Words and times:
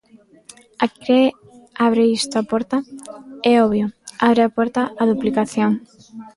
¿A 0.83 0.85
que 1.03 1.19
abre 1.87 2.03
isto 2.19 2.35
a 2.37 2.47
porta? 2.51 2.77
É 3.51 3.53
obvio, 3.65 3.85
abre 4.27 4.41
a 4.43 4.53
porta 4.57 4.81
á 5.01 5.03
duplicación. 5.11 5.71